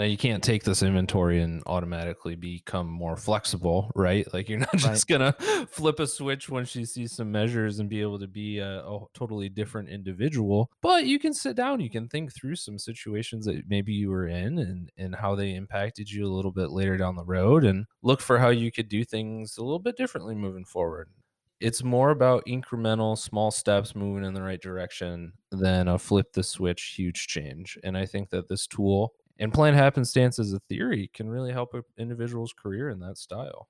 Now 0.00 0.06
you 0.06 0.16
can't 0.16 0.42
take 0.42 0.64
this 0.64 0.82
inventory 0.82 1.42
and 1.42 1.62
automatically 1.66 2.34
become 2.34 2.88
more 2.88 3.18
flexible, 3.18 3.90
right? 3.94 4.26
Like 4.32 4.48
you're 4.48 4.58
not 4.58 4.74
Right. 4.82 5.02
just 5.02 5.06
gonna 5.06 5.34
flip 5.68 6.00
a 6.00 6.06
switch 6.06 6.48
when 6.48 6.64
she 6.64 6.86
sees 6.86 7.12
some 7.14 7.30
measures 7.30 7.78
and 7.78 7.90
be 7.90 8.00
able 8.00 8.18
to 8.20 8.26
be 8.26 8.60
a, 8.60 8.80
a 8.82 9.04
totally 9.12 9.50
different 9.50 9.90
individual. 9.90 10.70
But 10.80 11.04
you 11.04 11.18
can 11.18 11.34
sit 11.34 11.54
down, 11.54 11.80
you 11.80 11.90
can 11.90 12.08
think 12.08 12.32
through 12.34 12.56
some 12.56 12.78
situations 12.78 13.44
that 13.44 13.68
maybe 13.68 13.92
you 13.92 14.08
were 14.08 14.26
in 14.26 14.58
and 14.58 14.90
and 14.96 15.16
how 15.16 15.34
they 15.34 15.54
impacted 15.54 16.10
you 16.10 16.24
a 16.24 16.32
little 16.34 16.52
bit 16.52 16.70
later 16.70 16.96
down 16.96 17.16
the 17.16 17.24
road, 17.24 17.62
and 17.64 17.84
look 18.02 18.22
for 18.22 18.38
how 18.38 18.48
you 18.48 18.72
could 18.72 18.88
do 18.88 19.04
things 19.04 19.58
a 19.58 19.62
little 19.62 19.80
bit 19.80 19.98
differently 19.98 20.34
moving 20.34 20.64
forward. 20.64 21.10
It's 21.60 21.84
more 21.84 22.10
about 22.10 22.46
incremental 22.46 23.18
small 23.18 23.50
steps 23.50 23.94
moving 23.94 24.24
in 24.24 24.32
the 24.32 24.42
right 24.42 24.60
direction 24.60 25.34
than 25.50 25.88
a 25.88 25.98
flip 25.98 26.32
the 26.32 26.42
switch 26.42 26.94
huge 26.96 27.26
change. 27.26 27.76
And 27.84 27.98
I 27.98 28.06
think 28.06 28.30
that 28.30 28.48
this 28.48 28.66
tool 28.66 29.14
and 29.40 29.52
planned 29.52 29.76
happenstance 29.76 30.38
as 30.38 30.52
a 30.52 30.60
theory 30.68 31.10
can 31.12 31.28
really 31.28 31.50
help 31.50 31.74
an 31.74 31.82
individual's 31.98 32.52
career 32.52 32.90
in 32.90 33.00
that 33.00 33.18
style. 33.18 33.68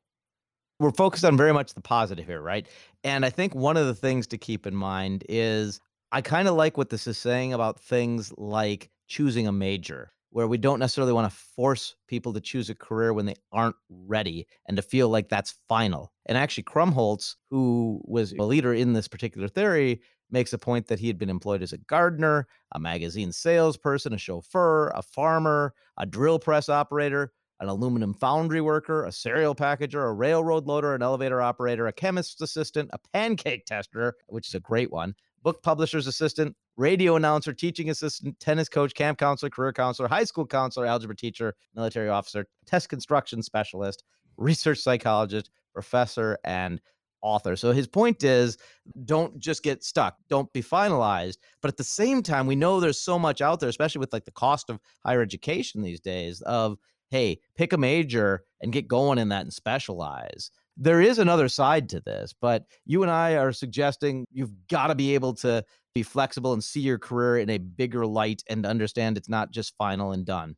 We're 0.80 0.90
focused 0.90 1.24
on 1.24 1.36
very 1.36 1.52
much 1.52 1.74
the 1.74 1.80
positive 1.80 2.26
here, 2.26 2.40
right? 2.40 2.66
And 3.04 3.24
I 3.24 3.30
think 3.30 3.54
one 3.54 3.76
of 3.76 3.86
the 3.86 3.94
things 3.94 4.26
to 4.28 4.38
keep 4.38 4.66
in 4.66 4.74
mind 4.74 5.24
is 5.28 5.80
I 6.10 6.22
kind 6.22 6.48
of 6.48 6.54
like 6.54 6.76
what 6.76 6.90
this 6.90 7.06
is 7.06 7.16
saying 7.16 7.52
about 7.52 7.78
things 7.78 8.32
like 8.36 8.90
choosing 9.06 9.46
a 9.46 9.52
major, 9.52 10.12
where 10.30 10.48
we 10.48 10.58
don't 10.58 10.78
necessarily 10.78 11.12
want 11.12 11.30
to 11.30 11.38
force 11.56 11.94
people 12.08 12.32
to 12.32 12.40
choose 12.40 12.70
a 12.70 12.74
career 12.74 13.12
when 13.12 13.26
they 13.26 13.36
aren't 13.52 13.76
ready 13.88 14.46
and 14.66 14.76
to 14.76 14.82
feel 14.82 15.08
like 15.08 15.28
that's 15.28 15.58
final. 15.68 16.12
And 16.26 16.36
actually, 16.38 16.64
Krumboltz, 16.64 17.36
who 17.50 18.00
was 18.04 18.32
a 18.32 18.42
leader 18.42 18.72
in 18.72 18.92
this 18.92 19.06
particular 19.06 19.48
theory, 19.48 20.00
makes 20.32 20.52
a 20.52 20.58
point 20.58 20.86
that 20.86 20.98
he 20.98 21.06
had 21.06 21.18
been 21.18 21.30
employed 21.30 21.62
as 21.62 21.72
a 21.72 21.78
gardener, 21.78 22.46
a 22.72 22.78
magazine 22.78 23.32
salesperson, 23.32 24.12
a 24.12 24.18
chauffeur, 24.18 24.88
a 24.88 25.02
farmer, 25.02 25.74
a 25.98 26.06
drill 26.06 26.38
press 26.38 26.68
operator, 26.68 27.32
an 27.60 27.68
aluminum 27.68 28.14
foundry 28.14 28.60
worker, 28.60 29.04
a 29.04 29.12
cereal 29.12 29.54
packager, 29.54 30.08
a 30.08 30.12
railroad 30.12 30.66
loader, 30.66 30.94
an 30.94 31.02
elevator 31.02 31.42
operator, 31.42 31.86
a 31.86 31.92
chemist's 31.92 32.40
assistant, 32.40 32.90
a 32.92 32.98
pancake 33.12 33.66
tester, 33.66 34.14
which 34.28 34.48
is 34.48 34.54
a 34.54 34.60
great 34.60 34.90
one, 34.90 35.14
book 35.42 35.62
publisher's 35.62 36.06
assistant, 36.06 36.56
radio 36.76 37.16
announcer, 37.16 37.52
teaching 37.52 37.90
assistant, 37.90 38.38
tennis 38.40 38.68
coach, 38.68 38.94
camp 38.94 39.18
counselor, 39.18 39.50
career 39.50 39.72
counselor, 39.72 40.08
high 40.08 40.24
school 40.24 40.46
counselor, 40.46 40.86
algebra 40.86 41.14
teacher, 41.14 41.54
military 41.74 42.08
officer, 42.08 42.46
test 42.64 42.88
construction 42.88 43.42
specialist, 43.42 44.04
research 44.38 44.78
psychologist, 44.78 45.50
professor, 45.74 46.38
and 46.44 46.80
author. 47.22 47.56
So 47.56 47.72
his 47.72 47.86
point 47.86 48.22
is 48.24 48.56
don't 49.04 49.38
just 49.38 49.62
get 49.62 49.84
stuck, 49.84 50.16
don't 50.28 50.52
be 50.52 50.62
finalized. 50.62 51.38
But 51.60 51.70
at 51.70 51.76
the 51.76 51.84
same 51.84 52.22
time, 52.22 52.46
we 52.46 52.56
know 52.56 52.80
there's 52.80 53.00
so 53.00 53.18
much 53.18 53.40
out 53.40 53.60
there, 53.60 53.68
especially 53.68 54.00
with 54.00 54.12
like 54.12 54.24
the 54.24 54.30
cost 54.30 54.70
of 54.70 54.80
higher 55.04 55.22
education 55.22 55.82
these 55.82 56.00
days, 56.00 56.40
of 56.42 56.78
hey, 57.10 57.40
pick 57.56 57.72
a 57.72 57.78
major 57.78 58.44
and 58.60 58.72
get 58.72 58.88
going 58.88 59.18
in 59.18 59.28
that 59.30 59.42
and 59.42 59.52
specialize. 59.52 60.50
There 60.76 61.00
is 61.00 61.18
another 61.18 61.48
side 61.48 61.88
to 61.90 62.00
this, 62.00 62.32
but 62.40 62.64
you 62.86 63.02
and 63.02 63.10
I 63.10 63.36
are 63.36 63.52
suggesting 63.52 64.24
you've 64.32 64.52
got 64.68 64.86
to 64.86 64.94
be 64.94 65.14
able 65.14 65.34
to 65.34 65.64
be 65.94 66.02
flexible 66.02 66.52
and 66.52 66.62
see 66.62 66.80
your 66.80 66.98
career 66.98 67.38
in 67.38 67.50
a 67.50 67.58
bigger 67.58 68.06
light 68.06 68.42
and 68.48 68.64
understand 68.64 69.16
it's 69.16 69.28
not 69.28 69.50
just 69.50 69.76
final 69.76 70.12
and 70.12 70.24
done. 70.24 70.56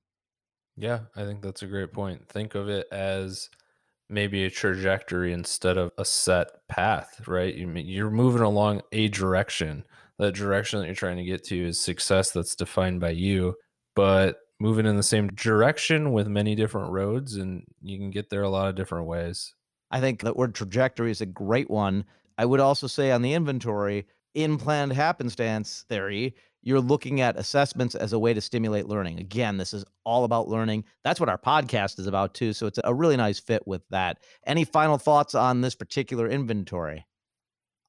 Yeah, 0.77 1.01
I 1.17 1.25
think 1.25 1.43
that's 1.43 1.63
a 1.63 1.67
great 1.67 1.93
point. 1.93 2.29
Think 2.29 2.55
of 2.55 2.69
it 2.69 2.87
as 2.93 3.49
maybe 4.13 4.45
a 4.45 4.51
trajectory 4.51 5.33
instead 5.33 5.79
of 5.79 5.91
a 5.99 6.05
set 6.05 6.49
path, 6.69 7.27
right? 7.27 7.55
You 7.55 7.67
mean 7.67 7.87
you're 7.87 8.11
moving 8.11 8.43
along 8.43 8.83
a 8.93 9.09
direction. 9.09 9.85
That 10.19 10.35
direction 10.35 10.81
that 10.81 10.87
you're 10.87 10.95
trying 10.95 11.17
to 11.17 11.25
get 11.25 11.43
to 11.45 11.69
is 11.69 11.81
success 11.81 12.31
that's 12.31 12.55
defined 12.55 13.01
by 13.01 13.11
you, 13.11 13.55
but 13.97 14.37
moving 14.61 14.87
in 14.87 14.97
the 14.97 15.03
same 15.03 15.29
direction 15.29 16.13
with 16.13 16.29
many 16.29 16.55
different 16.55 16.93
roads 16.93 17.35
and 17.35 17.65
you 17.81 17.99
can 17.99 18.11
get 18.11 18.31
there 18.31 18.43
a 18.43 18.49
lot 18.49 18.69
of 18.69 18.77
different 18.77 19.07
ways. 19.07 19.55
I 19.91 20.01
think 20.01 20.21
that 20.23 20.37
word 20.37 20.55
trajectory 20.55 21.11
is 21.11 21.21
a 21.21 21.27
great 21.27 21.69
one. 21.69 22.05
I 22.39 22.45
would 22.45 22.61
also 22.61 22.87
say 22.87 23.11
on 23.11 23.23
the 23.23 23.35
inventory, 23.35 24.07
in 24.35 24.57
planned 24.57 24.93
happenstance 24.93 25.85
theory, 25.89 26.35
you're 26.63 26.81
looking 26.81 27.21
at 27.21 27.37
assessments 27.37 27.95
as 27.95 28.13
a 28.13 28.19
way 28.19 28.33
to 28.33 28.41
stimulate 28.41 28.87
learning. 28.87 29.19
Again, 29.19 29.57
this 29.57 29.75
is 29.75 29.85
all 30.05 30.25
about 30.25 30.49
learning. 30.49 30.85
That's 31.05 31.21
what 31.21 31.29
our 31.29 31.39
podcast 31.39 31.99
is 31.99 32.07
about 32.07 32.35
too. 32.35 32.53
So 32.53 32.67
it's 32.67 32.79
a 32.85 32.95
really 32.95 33.17
nice 33.17 33.39
fit 33.39 33.67
with 33.67 33.83
that. 33.91 34.19
Any 34.47 34.65
final 34.65 34.99
thoughts 34.99 35.35
on 35.35 35.61
this 35.61 35.75
particular 35.75 36.29
inventory? 36.29 37.05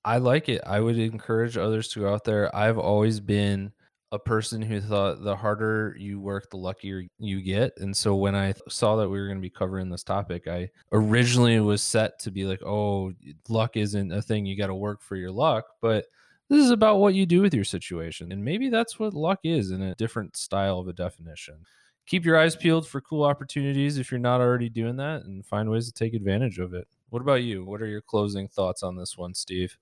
I 0.05 0.17
like 0.17 0.49
it. 0.49 0.61
I 0.65 0.79
would 0.79 0.97
encourage 0.97 1.57
others 1.57 1.87
to 1.89 2.01
go 2.01 2.13
out 2.13 2.25
there. 2.25 2.53
I've 2.53 2.77
always 2.77 3.19
been 3.19 3.71
a 4.11 4.19
person 4.19 4.61
who 4.61 4.79
thought 4.79 5.23
the 5.23 5.35
harder 5.35 5.95
you 5.97 6.19
work, 6.19 6.49
the 6.51 6.57
luckier 6.57 7.03
you 7.17 7.41
get. 7.41 7.73
And 7.77 7.95
so 7.95 8.15
when 8.15 8.35
I 8.35 8.53
saw 8.69 8.95
that 8.97 9.09
we 9.09 9.19
were 9.19 9.25
going 9.27 9.39
to 9.39 9.41
be 9.41 9.49
covering 9.49 9.89
this 9.89 10.03
topic, 10.03 10.47
I 10.47 10.69
originally 10.91 11.59
was 11.59 11.81
set 11.81 12.19
to 12.19 12.31
be 12.31 12.45
like, 12.45 12.61
oh, 12.63 13.13
luck 13.49 13.75
isn't 13.75 14.11
a 14.11 14.21
thing. 14.21 14.45
You 14.45 14.57
got 14.57 14.67
to 14.67 14.75
work 14.75 15.01
for 15.01 15.15
your 15.15 15.31
luck. 15.31 15.65
But 15.81 16.05
this 16.49 16.63
is 16.63 16.71
about 16.71 16.99
what 16.99 17.15
you 17.15 17.25
do 17.25 17.41
with 17.41 17.53
your 17.53 17.63
situation. 17.63 18.31
And 18.31 18.43
maybe 18.43 18.69
that's 18.69 18.99
what 18.99 19.13
luck 19.13 19.39
is 19.43 19.71
in 19.71 19.81
a 19.81 19.95
different 19.95 20.35
style 20.37 20.79
of 20.79 20.87
a 20.87 20.93
definition. 20.93 21.65
Keep 22.05 22.25
your 22.25 22.37
eyes 22.37 22.55
peeled 22.55 22.85
for 22.85 22.99
cool 22.99 23.23
opportunities 23.23 23.97
if 23.97 24.11
you're 24.11 24.19
not 24.19 24.41
already 24.41 24.69
doing 24.69 24.97
that 24.97 25.23
and 25.23 25.45
find 25.45 25.69
ways 25.69 25.87
to 25.87 25.93
take 25.93 26.13
advantage 26.13 26.59
of 26.59 26.73
it. 26.73 26.87
What 27.09 27.21
about 27.21 27.43
you? 27.43 27.63
What 27.63 27.81
are 27.81 27.87
your 27.87 28.01
closing 28.01 28.49
thoughts 28.49 28.83
on 28.83 28.97
this 28.97 29.17
one, 29.17 29.33
Steve? 29.33 29.77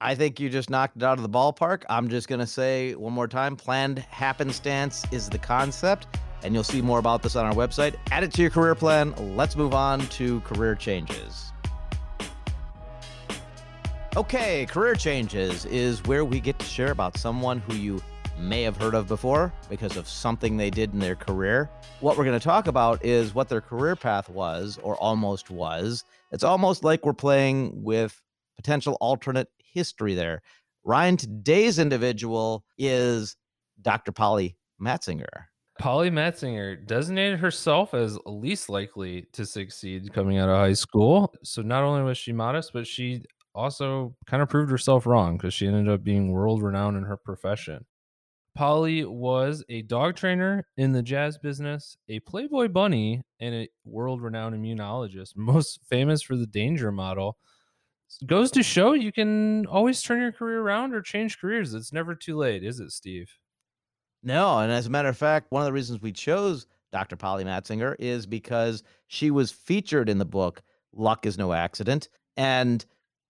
I 0.00 0.14
think 0.14 0.40
you 0.40 0.50
just 0.50 0.70
knocked 0.70 0.96
it 0.96 1.02
out 1.02 1.18
of 1.18 1.22
the 1.22 1.28
ballpark. 1.28 1.82
I'm 1.88 2.08
just 2.08 2.28
going 2.28 2.40
to 2.40 2.46
say 2.46 2.94
one 2.94 3.12
more 3.12 3.28
time 3.28 3.56
planned 3.56 4.00
happenstance 4.00 5.04
is 5.12 5.28
the 5.30 5.38
concept, 5.38 6.06
and 6.42 6.54
you'll 6.54 6.64
see 6.64 6.82
more 6.82 6.98
about 6.98 7.22
this 7.22 7.36
on 7.36 7.46
our 7.46 7.54
website. 7.54 7.94
Add 8.10 8.24
it 8.24 8.32
to 8.34 8.42
your 8.42 8.50
career 8.50 8.74
plan. 8.74 9.14
Let's 9.36 9.56
move 9.56 9.74
on 9.74 10.00
to 10.00 10.40
career 10.40 10.74
changes. 10.74 11.52
Okay, 14.14 14.66
career 14.66 14.94
changes 14.94 15.64
is 15.64 16.02
where 16.02 16.22
we 16.22 16.38
get 16.38 16.58
to 16.58 16.66
share 16.66 16.90
about 16.90 17.16
someone 17.16 17.60
who 17.60 17.74
you 17.74 18.02
may 18.38 18.62
have 18.62 18.76
heard 18.76 18.94
of 18.94 19.08
before 19.08 19.50
because 19.70 19.96
of 19.96 20.06
something 20.06 20.58
they 20.58 20.68
did 20.68 20.92
in 20.92 20.98
their 20.98 21.16
career. 21.16 21.70
What 22.00 22.18
we're 22.18 22.24
going 22.24 22.38
to 22.38 22.44
talk 22.44 22.66
about 22.66 23.02
is 23.02 23.34
what 23.34 23.48
their 23.48 23.62
career 23.62 23.96
path 23.96 24.28
was 24.28 24.78
or 24.82 24.96
almost 24.96 25.50
was. 25.50 26.04
It's 26.30 26.44
almost 26.44 26.84
like 26.84 27.06
we're 27.06 27.14
playing 27.14 27.82
with 27.82 28.20
potential 28.56 28.98
alternate 29.00 29.48
history 29.56 30.14
there. 30.14 30.42
Ryan, 30.84 31.16
today's 31.16 31.78
individual 31.78 32.66
is 32.76 33.34
Dr. 33.80 34.12
Polly 34.12 34.58
Matzinger. 34.78 35.46
Polly 35.78 36.10
Matzinger 36.10 36.86
designated 36.86 37.38
herself 37.38 37.94
as 37.94 38.18
least 38.26 38.68
likely 38.68 39.26
to 39.32 39.46
succeed 39.46 40.12
coming 40.12 40.36
out 40.36 40.50
of 40.50 40.56
high 40.56 40.74
school. 40.74 41.32
So 41.44 41.62
not 41.62 41.82
only 41.82 42.02
was 42.02 42.18
she 42.18 42.32
modest, 42.32 42.74
but 42.74 42.86
she 42.86 43.22
also 43.54 44.14
kind 44.26 44.42
of 44.42 44.48
proved 44.48 44.70
herself 44.70 45.06
wrong 45.06 45.36
because 45.36 45.54
she 45.54 45.66
ended 45.66 45.88
up 45.88 46.02
being 46.02 46.30
world 46.30 46.62
renowned 46.62 46.96
in 46.96 47.04
her 47.04 47.16
profession. 47.16 47.84
Polly 48.54 49.04
was 49.04 49.64
a 49.70 49.82
dog 49.82 50.14
trainer 50.16 50.66
in 50.76 50.92
the 50.92 51.02
jazz 51.02 51.38
business, 51.38 51.96
a 52.08 52.20
Playboy 52.20 52.68
bunny, 52.68 53.22
and 53.40 53.54
a 53.54 53.68
world 53.84 54.20
renowned 54.20 54.54
immunologist, 54.54 55.32
most 55.36 55.80
famous 55.88 56.22
for 56.22 56.36
the 56.36 56.46
danger 56.46 56.92
model 56.92 57.36
goes 58.26 58.50
to 58.52 58.62
show 58.62 58.92
you 58.92 59.12
can 59.12 59.66
always 59.66 60.02
turn 60.02 60.20
your 60.20 60.32
career 60.32 60.60
around 60.60 60.94
or 60.94 61.00
change 61.00 61.38
careers. 61.38 61.74
It's 61.74 61.92
never 61.92 62.14
too 62.14 62.36
late, 62.36 62.62
is 62.62 62.80
it, 62.80 62.90
Steve? 62.90 63.30
No, 64.22 64.58
and 64.58 64.70
as 64.70 64.86
a 64.86 64.90
matter 64.90 65.08
of 65.08 65.16
fact, 65.16 65.50
one 65.50 65.62
of 65.62 65.66
the 65.66 65.72
reasons 65.72 66.00
we 66.00 66.12
chose 66.12 66.66
Dr. 66.92 67.16
Polly 67.16 67.44
Matzinger 67.44 67.96
is 67.98 68.26
because 68.26 68.82
she 69.06 69.30
was 69.30 69.50
featured 69.50 70.08
in 70.08 70.18
the 70.18 70.24
book 70.24 70.62
Luck 70.92 71.24
is 71.24 71.38
No 71.38 71.52
Accident. 71.52 72.08
And 72.36 72.84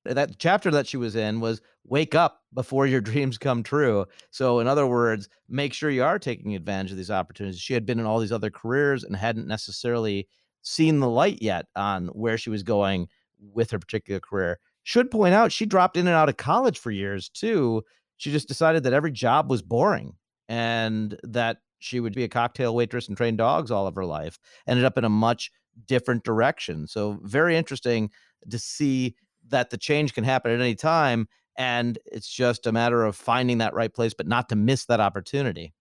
that 0.04 0.38
chapter 0.38 0.70
that 0.70 0.86
she 0.86 0.96
was 0.96 1.16
in 1.16 1.40
was 1.40 1.60
wake 1.84 2.14
up 2.14 2.42
before 2.54 2.86
your 2.86 3.00
dreams 3.12 3.38
come 3.38 3.62
true. 3.62 4.06
So, 4.30 4.60
in 4.60 4.66
other 4.66 4.86
words, 4.86 5.28
make 5.48 5.72
sure 5.72 5.90
you 5.90 6.04
are 6.04 6.18
taking 6.18 6.54
advantage 6.54 6.92
of 6.92 6.96
these 6.96 7.10
opportunities. 7.10 7.60
She 7.60 7.74
had 7.74 7.86
been 7.86 8.00
in 8.00 8.06
all 8.06 8.18
these 8.18 8.32
other 8.32 8.50
careers 8.50 9.04
and 9.04 9.16
hadn't 9.16 9.46
necessarily 9.46 10.28
seen 10.62 11.00
the 11.00 11.08
light 11.08 11.42
yet 11.42 11.66
on 11.76 12.08
where 12.08 12.38
she 12.38 12.50
was 12.50 12.62
going 12.62 13.08
with 13.52 13.70
her 13.70 13.78
particular 13.78 14.20
career. 14.20 14.58
Should 14.84 15.10
point 15.10 15.34
out 15.34 15.52
she 15.52 15.66
dropped 15.66 15.96
in 15.96 16.06
and 16.06 16.16
out 16.16 16.28
of 16.28 16.36
college 16.36 16.78
for 16.78 16.90
years 16.90 17.28
too. 17.28 17.82
She 18.16 18.30
just 18.30 18.48
decided 18.48 18.84
that 18.84 18.92
every 18.92 19.12
job 19.12 19.50
was 19.50 19.62
boring 19.62 20.14
and 20.48 21.18
that 21.24 21.58
she 21.78 21.98
would 21.98 22.14
be 22.14 22.24
a 22.24 22.28
cocktail 22.28 22.74
waitress 22.74 23.08
and 23.08 23.16
train 23.16 23.36
dogs 23.36 23.70
all 23.70 23.86
of 23.86 23.96
her 23.96 24.04
life. 24.04 24.38
Ended 24.66 24.84
up 24.84 24.96
in 24.96 25.04
a 25.04 25.08
much 25.08 25.50
different 25.86 26.24
direction. 26.24 26.86
So 26.86 27.18
very 27.22 27.56
interesting 27.56 28.10
to 28.50 28.58
see 28.58 29.16
that 29.48 29.70
the 29.70 29.78
change 29.78 30.14
can 30.14 30.24
happen 30.24 30.50
at 30.52 30.60
any 30.60 30.74
time 30.74 31.28
and 31.56 31.98
it's 32.06 32.28
just 32.28 32.66
a 32.66 32.72
matter 32.72 33.04
of 33.04 33.14
finding 33.16 33.58
that 33.58 33.74
right 33.74 33.92
place 33.92 34.14
but 34.14 34.26
not 34.26 34.48
to 34.48 34.56
miss 34.56 34.86
that 34.86 35.00
opportunity. 35.00 35.72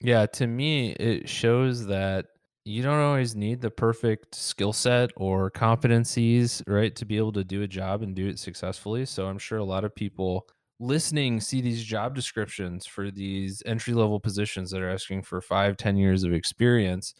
Yeah, 0.00 0.26
to 0.26 0.46
me 0.46 0.92
it 0.92 1.28
shows 1.28 1.86
that 1.86 2.26
you 2.64 2.82
don't 2.82 3.00
always 3.00 3.34
need 3.36 3.60
the 3.60 3.70
perfect 3.70 4.34
skill 4.34 4.72
set 4.72 5.10
or 5.16 5.50
competencies, 5.50 6.62
right, 6.66 6.94
to 6.96 7.04
be 7.04 7.16
able 7.16 7.32
to 7.32 7.44
do 7.44 7.62
a 7.62 7.68
job 7.68 8.02
and 8.02 8.14
do 8.14 8.26
it 8.26 8.38
successfully. 8.40 9.06
So 9.06 9.26
I'm 9.28 9.38
sure 9.38 9.58
a 9.58 9.64
lot 9.64 9.84
of 9.84 9.94
people 9.94 10.48
listening 10.80 11.40
see 11.40 11.60
these 11.60 11.82
job 11.84 12.14
descriptions 12.14 12.84
for 12.84 13.10
these 13.10 13.62
entry 13.66 13.94
level 13.94 14.18
positions 14.20 14.70
that 14.72 14.82
are 14.82 14.90
asking 14.90 15.22
for 15.22 15.40
five, 15.40 15.76
ten 15.76 15.96
years 15.96 16.24
of 16.24 16.32
experience. 16.32 17.14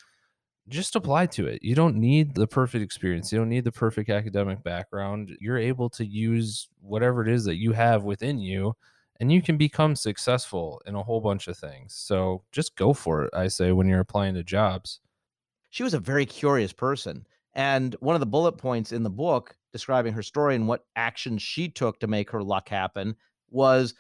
Just 0.68 0.96
apply 0.96 1.26
to 1.26 1.46
it. 1.46 1.62
You 1.62 1.74
don't 1.74 1.96
need 1.96 2.34
the 2.34 2.46
perfect 2.46 2.82
experience. 2.82 3.30
You 3.30 3.38
don't 3.38 3.48
need 3.48 3.64
the 3.64 3.72
perfect 3.72 4.10
academic 4.10 4.62
background. 4.64 5.36
You're 5.40 5.58
able 5.58 5.88
to 5.90 6.04
use 6.04 6.68
whatever 6.80 7.22
it 7.22 7.28
is 7.28 7.44
that 7.44 7.56
you 7.56 7.72
have 7.72 8.02
within 8.02 8.38
you 8.38 8.74
and 9.20 9.30
you 9.30 9.40
can 9.40 9.56
become 9.56 9.94
successful 9.94 10.82
in 10.84 10.94
a 10.94 11.02
whole 11.02 11.20
bunch 11.20 11.46
of 11.46 11.56
things. 11.56 11.94
So 11.94 12.42
just 12.50 12.76
go 12.76 12.92
for 12.92 13.24
it, 13.24 13.30
I 13.32 13.48
say, 13.48 13.72
when 13.72 13.86
you're 13.86 14.00
applying 14.00 14.34
to 14.34 14.42
jobs 14.42 15.00
she 15.76 15.82
was 15.82 15.92
a 15.92 16.00
very 16.00 16.24
curious 16.24 16.72
person. 16.72 17.26
And 17.52 17.94
one 18.00 18.16
of 18.16 18.20
the 18.20 18.26
bullet 18.26 18.52
points 18.52 18.92
in 18.92 19.02
the 19.02 19.10
book 19.10 19.54
describing 19.72 20.14
her 20.14 20.22
story 20.22 20.54
and 20.54 20.66
what 20.66 20.86
actions 20.96 21.42
she 21.42 21.68
took 21.68 22.00
to 22.00 22.06
make 22.06 22.30
her 22.30 22.42
luck 22.42 22.70
happen 22.70 23.14
was 23.50 23.94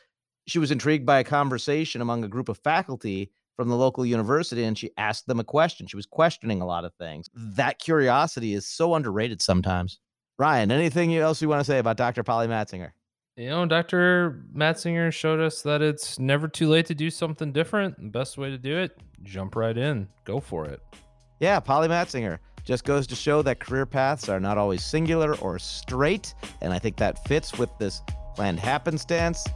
she 0.46 0.58
was 0.58 0.70
intrigued 0.70 1.04
by 1.04 1.18
a 1.18 1.24
conversation 1.24 2.00
among 2.00 2.24
a 2.24 2.28
group 2.28 2.48
of 2.48 2.56
faculty 2.56 3.30
from 3.56 3.68
the 3.68 3.76
local 3.76 4.04
university 4.04 4.64
and 4.64 4.76
she 4.76 4.90
asked 4.98 5.26
them 5.26 5.40
a 5.40 5.44
question. 5.44 5.86
She 5.86 5.96
was 5.96 6.06
questioning 6.06 6.60
a 6.60 6.66
lot 6.66 6.84
of 6.84 6.94
things. 6.94 7.28
That 7.34 7.78
curiosity 7.78 8.54
is 8.54 8.66
so 8.66 8.94
underrated 8.94 9.42
sometimes. 9.42 9.98
Ryan, 10.38 10.70
anything 10.70 11.16
else 11.16 11.40
you 11.40 11.48
want 11.48 11.60
to 11.60 11.64
say 11.64 11.78
about 11.78 11.96
Dr. 11.96 12.22
Polly 12.22 12.46
Matzinger? 12.46 12.90
You 13.36 13.50
know, 13.50 13.66
Dr. 13.66 14.44
Matzinger 14.54 15.12
showed 15.12 15.40
us 15.40 15.62
that 15.62 15.82
it's 15.82 16.18
never 16.18 16.48
too 16.48 16.68
late 16.68 16.86
to 16.86 16.94
do 16.94 17.10
something 17.10 17.52
different. 17.52 17.96
The 17.98 18.08
best 18.08 18.38
way 18.38 18.50
to 18.50 18.58
do 18.58 18.78
it, 18.78 18.98
jump 19.22 19.56
right 19.56 19.76
in, 19.76 20.08
go 20.24 20.40
for 20.40 20.66
it. 20.66 20.80
Yeah, 21.40 21.60
Polly 21.60 21.88
Matzinger 21.88 22.38
just 22.64 22.84
goes 22.84 23.06
to 23.06 23.14
show 23.14 23.42
that 23.42 23.60
career 23.60 23.86
paths 23.86 24.28
are 24.28 24.40
not 24.40 24.58
always 24.58 24.84
singular 24.84 25.36
or 25.36 25.58
straight. 25.58 26.34
And 26.60 26.72
I 26.72 26.78
think 26.78 26.96
that 26.96 27.26
fits 27.26 27.58
with 27.58 27.70
this 27.78 28.02
planned 28.34 28.58
happenstance 28.58 29.46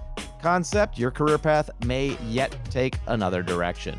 concept. 0.42 0.98
Your 0.98 1.10
career 1.10 1.38
path 1.38 1.70
may 1.84 2.16
yet 2.26 2.56
take 2.70 2.96
another 3.06 3.42
direction. 3.42 3.98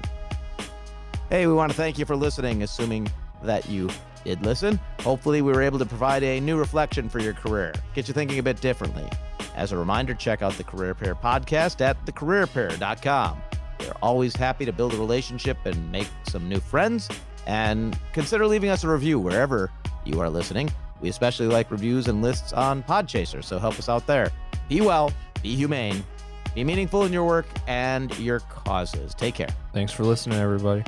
Hey, 1.30 1.48
we 1.48 1.54
want 1.54 1.72
to 1.72 1.78
thank 1.78 1.98
you 1.98 2.06
for 2.06 2.16
listening, 2.16 2.64
assuming 2.64 3.10
that 3.44 3.70
you 3.70 3.90
did 4.26 4.46
listen. 4.46 4.80
Hopefully, 5.02 5.42
we 5.42 5.52
were 5.52 5.62
able 5.62 5.80
to 5.80 5.86
provide 5.86 6.24
a 6.24 6.40
new 6.40 6.58
reflection 6.58 7.10
for 7.10 7.20
your 7.20 7.34
career, 7.34 7.74
get 7.94 8.08
you 8.08 8.14
thinking 8.14 8.40
a 8.40 8.44
bit 8.44 8.60
differently. 8.62 9.08
As 9.56 9.72
a 9.72 9.78
reminder, 9.78 10.14
check 10.14 10.42
out 10.42 10.54
the 10.54 10.64
Career 10.64 10.94
Pair 10.94 11.16
podcast 11.16 11.82
at 11.82 12.04
thecareerpair.com. 12.06 13.42
We're 13.80 13.94
always 14.02 14.36
happy 14.36 14.66
to 14.66 14.72
build 14.72 14.94
a 14.94 14.98
relationship 14.98 15.58
and 15.66 15.92
make 15.92 16.08
some 16.28 16.48
new 16.48 16.60
friends 16.60 17.10
and 17.48 17.98
consider 18.14 18.46
leaving 18.46 18.70
us 18.70 18.84
a 18.84 18.90
review 18.90 19.20
wherever 19.20 19.72
you 20.06 20.20
are 20.20 20.30
listening. 20.30 20.72
We 21.02 21.10
especially 21.10 21.48
like 21.48 21.72
reviews 21.72 22.08
and 22.08 22.22
lists 22.22 22.54
on 22.54 22.84
Podchaser, 22.84 23.44
so 23.44 23.58
help 23.58 23.80
us 23.80 23.90
out 23.90 24.06
there. 24.06 24.32
Be 24.70 24.82
well, 24.82 25.12
be 25.42 25.56
humane, 25.56 26.04
be 26.54 26.64
meaningful 26.64 27.04
in 27.04 27.14
your 27.14 27.26
work 27.26 27.46
and 27.68 28.18
your 28.20 28.40
causes. 28.42 29.14
Take 29.14 29.36
care. 29.36 29.50
Thanks 29.74 29.92
for 29.92 30.04
listening, 30.04 30.40
everybody. 30.40 30.84